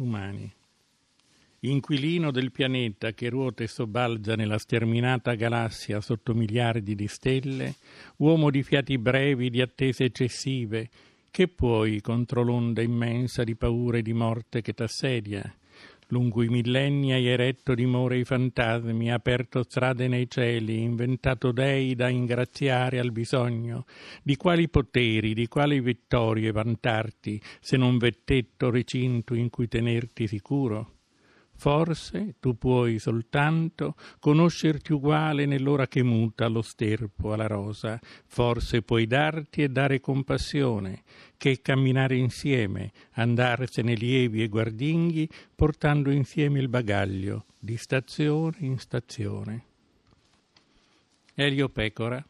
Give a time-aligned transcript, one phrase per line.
[0.00, 0.50] umani.
[1.64, 7.76] Inquilino del pianeta che ruota e sobbalza nella sterminata galassia sotto miliardi di stelle,
[8.16, 10.88] uomo di fiati brevi, di attese eccessive,
[11.30, 15.54] che puoi contro l'onda immensa di paura e di morte che t'assedia?
[16.12, 22.10] Lungo i millenni hai eretto dimore ai fantasmi, aperto strade nei cieli, inventato dei da
[22.10, 23.86] ingraziare al bisogno.
[24.22, 31.01] Di quali poteri, di quali vittorie vantarti, se non vettetto recinto in cui tenerti sicuro?
[31.54, 39.06] Forse tu puoi soltanto conoscerti uguale nell'ora che muta lo sterpo alla rosa, forse puoi
[39.06, 41.02] darti e dare compassione,
[41.36, 49.64] che camminare insieme, andarsene lievi e guardinghi, portando insieme il bagaglio di stazione in stazione.
[51.34, 52.24] Elio Pecora